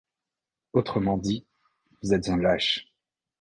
[0.73, 1.45] Autrement dit:
[2.01, 2.87] Vous êtes un lâche!